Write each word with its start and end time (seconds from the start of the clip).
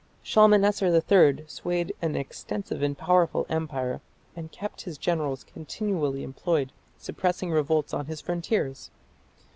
Shalmaneser 0.23 0.87
III 0.91 1.45
swayed 1.47 1.93
an 2.01 2.15
extensive 2.15 2.81
and 2.81 2.97
powerful 2.97 3.45
empire, 3.49 4.01
and 4.35 4.51
kept 4.51 4.81
his 4.81 4.97
generals 4.97 5.43
continually 5.43 6.23
employed 6.23 6.71
suppressing 6.97 7.51
revolts 7.51 7.93
on 7.93 8.07
his 8.07 8.19
frontiers. 8.19 8.89